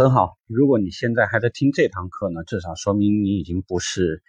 [0.00, 4.22] 很好，如果你现在还在听这堂课呢，至少说明你已经不是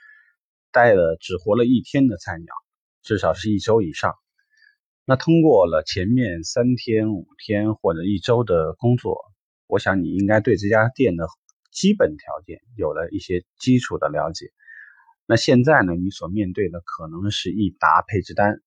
[0.69, 2.47] 待了只活了一天的菜鸟，
[3.03, 4.13] 至少是一周以上。
[5.05, 9.17] 那通过了前面三天、五天或者一周的工作，
[9.65, 11.25] 我想你应该对这家店的
[11.71, 14.47] 基本条件有了一些基础的了解。
[15.25, 18.59] 那现在呢，你所面对的可能是一沓配置单、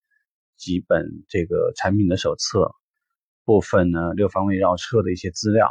[0.56, 2.74] 几本这个产品的手册、
[3.44, 5.68] 部分呢六方位绕车的一些资料。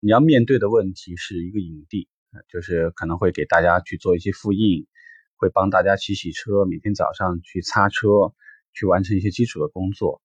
[0.00, 2.08] 你要面对的问题是一个影帝，
[2.48, 4.86] 就是可能会给大家去做一些复印，
[5.34, 8.06] 会帮大家洗洗车，每天早上去擦车，
[8.72, 10.22] 去完成一些基础的工作。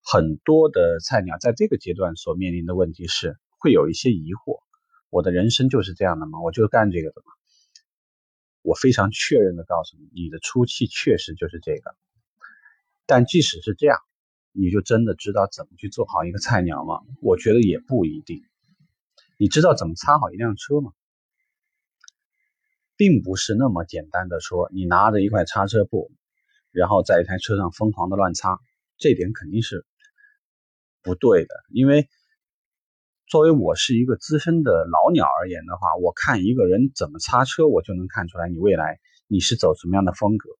[0.00, 4.60] 很多的菜鸟在这个阶段所面临的问题是，会有一些疑惑：
[5.10, 6.40] 我的人生就是这样的吗？
[6.40, 7.32] 我就干这个的吗？
[8.62, 11.96] 我非常确认的告诉你，你的初期确实就是这个。
[13.06, 13.98] 但即使是这样，
[14.52, 17.00] 你就真的知道怎么去做好一个菜鸟吗？
[17.20, 18.44] 我觉得也不一定。
[19.40, 20.92] 你知道怎么擦好一辆车吗？
[22.94, 26.12] 并不是那么简单的说，你拿着一块擦车布，
[26.72, 28.58] 然后在一台车上疯狂的乱擦，
[28.98, 29.86] 这点肯定是
[31.00, 31.54] 不对的。
[31.70, 32.06] 因为
[33.28, 40.50] 作为我是一个资深的老鸟而言的话，我看一个人怎么擦车，我就能看出来你未来你是走什么样的风格。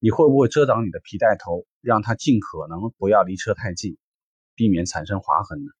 [0.00, 3.96] 你会不会遮挡你的皮带头，让它尽可能不要离车太近，
[4.54, 5.72] 避免产生划痕呢？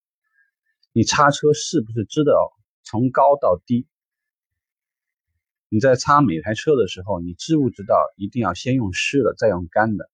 [0.92, 2.52] 你擦车是不是知道
[2.82, 3.86] 从高到低？
[5.68, 10.10] 你在擦每台车的时候，你知不知道一定要先用湿的，再用干的，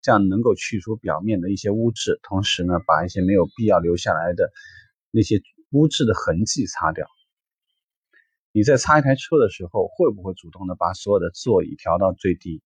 [0.00, 4.52] 这样能够去除表面的一些污渍，同时呢，把一些没有必要留下来的
[5.10, 7.08] 那些污渍的痕迹擦掉。
[8.52, 12.62] 你在擦一台车的时候，会不会主动的把所有的座椅调到最低，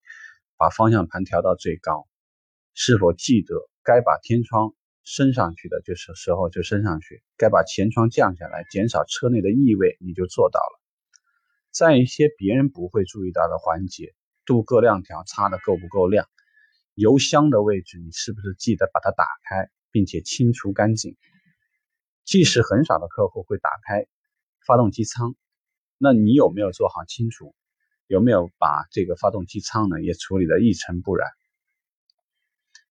[0.58, 2.06] 把方向盘调到最高？
[2.74, 4.74] 是否记得该把天窗？
[5.06, 10.80] 升上去的就是时候就升上去，该把前窗降下来，减少车内的异味，你就做到了。
[11.70, 16.28] 在一些别人不会注意到的环节，镀铬亮条擦的够不够亮？
[16.94, 21.16] 油箱的位置，你是不是记得把它打开，并且清除干净？
[22.24, 24.08] 即使很少的客户会打开
[24.66, 25.36] 发动机舱，
[25.98, 27.54] 那你有没有做好清除？
[28.08, 31.28] 有没有把这个发动机舱呢也处理的一尘不染？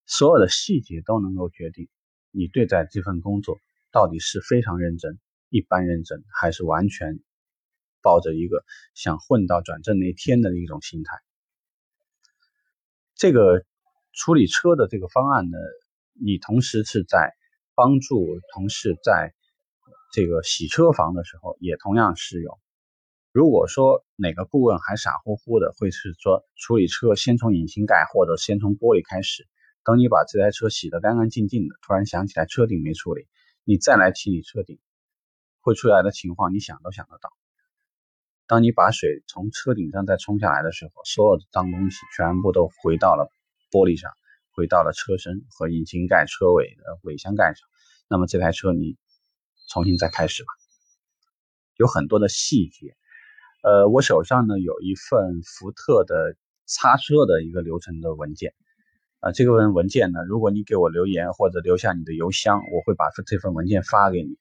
[0.05, 1.89] 所有的细节都能够决定。
[2.35, 3.59] 你对待这份工作
[3.91, 5.19] 到底是非常认真、
[5.49, 7.19] 一般认真，还是完全
[8.01, 11.17] 抱着一个想混到转正那一天的一种心态？
[13.15, 13.65] 这个
[14.11, 15.57] 处理车的这个方案呢，
[16.13, 17.33] 你同时是在
[17.73, 19.33] 帮助同事在
[20.11, 22.59] 这个洗车房的时候也同样适用。
[23.31, 29.47] 如果说哪个顾问还傻乎乎的，会是说处理车先从引擎盖或者先从玻璃开始。
[29.85, 33.27] 等你把这台车洗得干干净净的，突然想起来车顶没处理，
[33.63, 34.79] 你再来清理车顶，
[35.61, 37.31] 会出来的情况你想都想得到。
[38.47, 43.31] 当你把水从车顶上再冲下来的时候，所有的脏东西全部都回到了
[43.69, 44.11] 玻璃上，
[44.53, 47.67] 回到了车身和引擎盖、车尾的尾箱盖上。
[48.07, 48.97] 那么这台车你
[49.69, 50.47] 重新再开始吧。
[51.75, 52.97] 有很多的细节，
[53.61, 56.35] 呃，我手上呢有一份福特的
[56.65, 58.55] 擦车的一个流程的文件。
[59.25, 64.37] 啊，这个文文件呢，如果你给我留言或者留下你的邮箱，我会把这份文件发给你。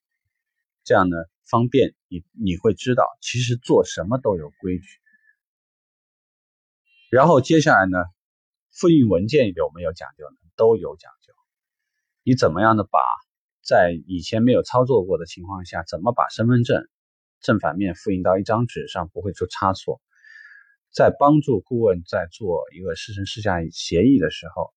[0.84, 1.16] 这样呢，
[1.48, 4.86] 方便你你会知道，其实做什么都有规矩。
[7.08, 7.96] 然后接下来呢，
[8.72, 10.36] 复印文件有没有讲究呢？
[10.54, 11.32] 都有讲究。
[12.22, 13.00] 你怎么样的把
[13.62, 16.86] 在以前没有操作过的情况下，怎么把身份证
[17.40, 20.02] 正反面复印到一张纸上不会出差错？
[20.94, 24.72] 在帮助顾问在做一个师承师下协议的时候，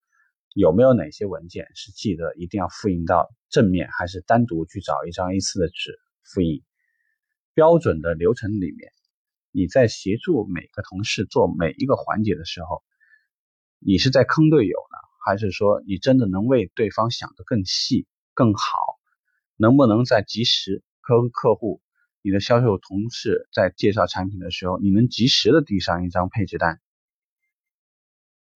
[0.56, 6.64] 有没有哪些文件是记得一定要复印到正面，还是单独去找一张 A4 的纸复印？
[7.54, 8.92] 标准的流程里面，
[9.52, 12.82] 你在协助每个同事做每一个环节的时候，
[13.78, 18.98] 你是在坑队友呢，还是说你真的能为对方想得更细、更好？
[19.56, 21.80] 能不能在及时跟客户？
[22.28, 26.82] 你的销售同事在介绍产品的时候，你能及时的递上一张配置单？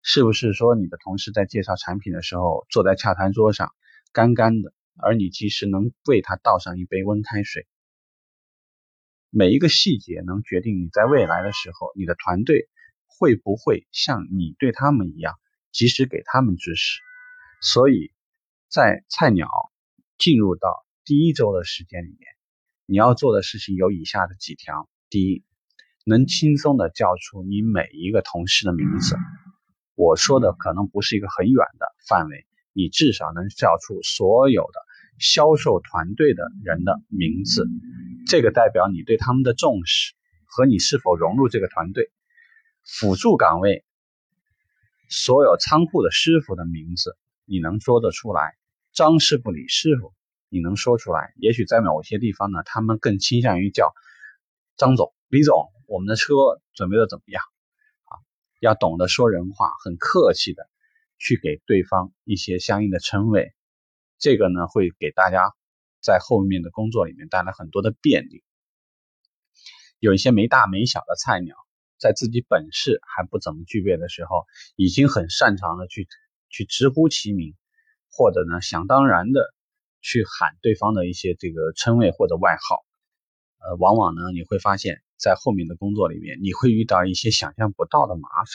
[0.03, 3.73] 是不是说你的同事在介绍产品的时候，坐在洽谈桌上
[4.13, 7.69] 干干的，而你及时能为他倒上一杯温开水？
[9.31, 12.69] 每一个细节能决定你在未来的时候，你的团队
[13.07, 15.39] 会不会像你对他们一样，
[15.71, 16.99] 及时给他们支持？
[17.63, 18.11] 所以，
[18.69, 19.49] 在菜鸟
[20.19, 22.40] 进入到第一周的时间里面。
[22.91, 25.45] 你要做的事情有以下的几条：第一，
[26.05, 29.17] 能轻松的叫出你每一个同事的名字。
[29.95, 34.81] 我说的可能不是一个很远的范围，你至少能叫出所有的
[35.21, 37.65] 销售团队的人的名字，
[38.27, 40.15] 这个代表你对他们的重视
[40.45, 42.11] 和你是否融入这个团队。
[42.83, 43.85] 辅助岗位，
[45.09, 48.57] 所有仓库的师傅的名字你能说得出来？
[48.93, 50.13] 张师傅、李师傅
[50.51, 51.33] 你能说出来？
[51.37, 53.95] 也许在某些地方呢，他们更倾向于叫
[54.77, 55.73] 张总、李总。
[55.87, 56.35] 我们的车
[56.75, 57.43] 准备的怎么样？
[58.05, 58.19] 啊，
[58.61, 60.69] 要懂得说人话，很客气的
[61.19, 63.55] 去给对方一些相应的称谓。
[64.19, 65.55] 这个呢，会给大家
[66.01, 68.45] 在后面的工作里面带来很多的便利。
[69.99, 71.57] 有一些没大没小的菜鸟，
[71.99, 74.47] 在自己本事还不怎么具备的时候，
[74.77, 76.09] 已经很擅长的去
[76.49, 77.55] 去直呼其名，
[78.11, 79.53] 或者呢想当然的
[80.01, 82.85] 去喊对方的一些这个称谓或者外号。
[83.59, 88.47] 呃，往往呢你会发现在后面的工作里面，你会遇到一些想象不到的麻烦。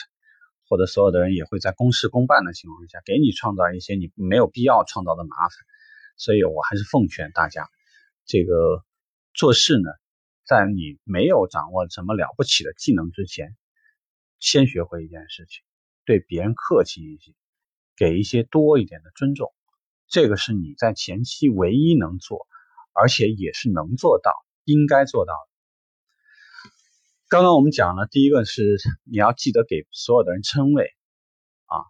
[0.68, 5.50] 或者所有的人也会在公事公办的情况下，给你创造一些你没有必要创造的麻烦，
[6.16, 7.68] 所以我还是奉劝大家，
[8.24, 8.84] 这个
[9.32, 9.88] 做事呢，
[10.44, 13.54] 在你没有掌握什么了不起的技能之前，
[14.40, 15.62] 先学会一件事情，
[16.04, 17.32] 对别人客气一些，
[17.96, 19.54] 给一些多一点的尊重，
[20.08, 22.46] 这个是你在前期唯一能做，
[22.92, 24.32] 而且也是能做到、
[24.64, 25.56] 应该做到的。
[27.28, 30.84] 刚刚我们讲了，第一个是你要记得给所有的人称谓
[31.66, 31.82] 啊。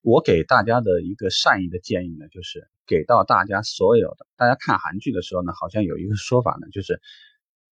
[0.00, 4.26] 我给大家的一个善意的建议呢，就是给到大家所有的。
[4.36, 7.02] 大家看韩剧的时候呢，好像有一个说法呢，就是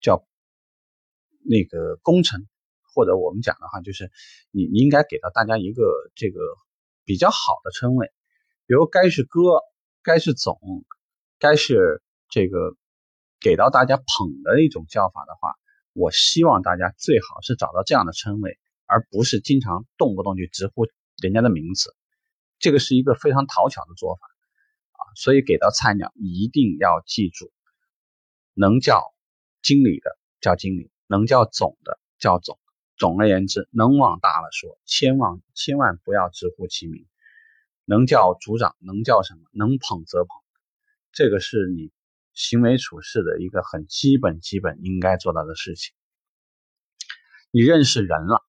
[0.00, 0.26] 叫
[1.42, 2.46] 那个功臣，
[2.94, 4.10] 或者我们讲的话，就是
[4.50, 5.84] 你你应该给到大家一个
[6.14, 6.40] 这个
[7.04, 8.12] 比较好的称谓，
[8.66, 9.60] 比如该是哥，
[10.02, 10.58] 该是总，
[11.38, 12.76] 该是这个
[13.40, 15.54] 给到大家捧的一种叫法的话。
[15.92, 20.86] 我希望大家最好是找到这样的称谓，而不是经常动不动就直呼
[21.22, 21.94] 人家的名字，
[22.58, 24.26] 这个是一个非常讨巧的做法
[24.92, 25.00] 啊。
[25.14, 27.52] 所以给到菜鸟一定要记住，
[28.54, 29.14] 能叫
[29.62, 32.58] 经理的叫经理，能叫总的叫总。
[32.96, 37.06] 总而言之，能往大了说，千万千万不要直呼其名。
[37.84, 39.40] 能叫组长，能叫什么？
[39.52, 40.28] 能捧则捧，
[41.12, 41.92] 这个是你。
[42.36, 45.94] 行为处事的一个很基本、基本应该做到的事情。
[47.52, 48.42] 你认识人了，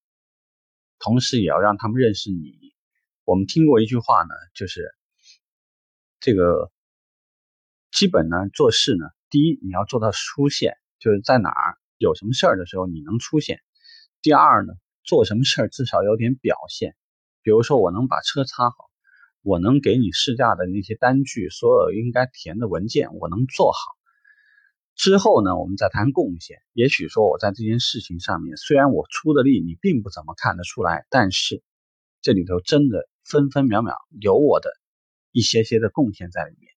[0.97, 2.73] 同时也要让他们认识你。
[3.25, 4.91] 我们听过一句话呢，就是
[6.19, 6.71] 这个
[7.91, 13.59] 基本呢做事呢，第一你要做到出现，就是在哪儿有什么事儿的时候你能出现；
[14.23, 14.73] 第二呢，
[15.03, 16.95] 做什么事儿至少有点表现，
[17.43, 18.89] 比如说我能把车擦好。
[19.45, 23.77] 我能给你试驾的那些单据，所有应该填的文件，我能做好。
[24.95, 26.57] 之后呢，我们再谈贡献。
[26.73, 31.61] 也许说我在这件事情上面，虽然我出的力你并不怎么看得出来，但是
[32.23, 34.71] 这里头真的分分秒秒有我的
[35.31, 36.73] 一些些的贡献在里面。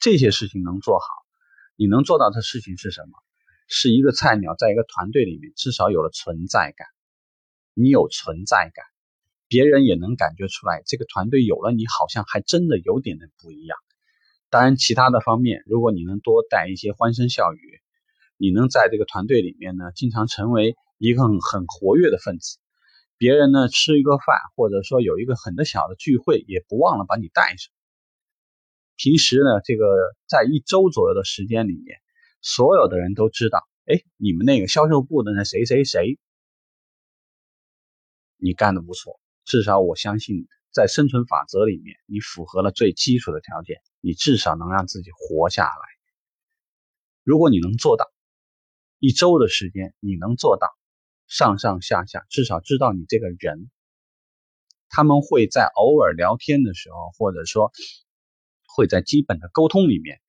[0.00, 1.06] 这些事情能做好，
[1.76, 3.12] 你能做到的事情是什么？
[3.68, 6.88] 是一个菜鸟在一个团队里面至少有了存在感，
[7.74, 8.84] 你有存在感。
[9.48, 13.78] 别人也能感觉出来，这个团队有了你，好像还真的有点的不一样。
[14.50, 17.80] 当然，其他的方面，如果你能多带一些欢声笑语，
[18.36, 22.58] 你能在这个团队里面呢，经常成为一个很很活跃的分子。
[23.16, 27.72] 别人呢吃一个饭，或者说有一个很的小的聚会，也不忘了把你带上。
[28.96, 29.84] 平时呢，这个
[30.28, 31.98] 在一周左右的时间里面，
[32.40, 36.18] 所有的人都知道，哎，你们那个销售部的那谁谁谁，
[38.36, 39.18] 你干的不错。
[39.48, 45.80] 至少我相信，在生存法则里面，你符合了最基础的条件，你至少能让自己活下来。
[47.24, 48.12] 如果你能做到，
[48.98, 50.68] 一周的时间你能做到，
[51.28, 53.70] 上上下下至少知道你这个人，
[54.90, 57.72] 他们会在偶尔聊天的时候，或者说
[58.76, 60.20] 会在基本的沟通里面，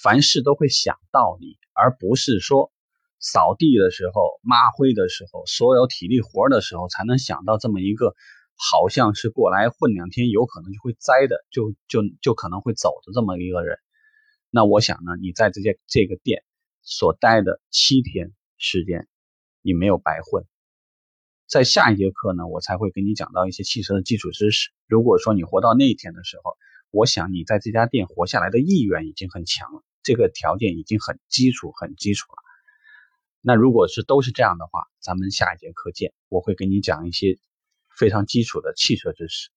[0.00, 2.70] 凡事都会想到你，而不是说。
[3.18, 8.14] 扫地的时候、抹灰的时候、所有体力活的时候，才能想到这么一个。
[8.60, 13.78] 好像是过来混两天，有可能就会栽的，就就就可能会走的这么一个人。
[14.50, 16.44] 那我想呢，你在这些这个店
[16.82, 19.08] 所待的七天时间，
[19.62, 20.44] 你没有白混。
[21.46, 24.68] 在下一节课呢，我才会给你讲到一些汽车的基础知识。
[24.86, 26.54] 如果说你活到那一天的时候，
[26.90, 32.36] 我想你在这家店活下来的意愿已经很强了，这个条件已经很基础、很基础了。
[33.40, 37.38] 那如果是都是这样的话，咱们下一节课见，我会给你讲一些。
[38.00, 39.50] 非常基础的汽车知识。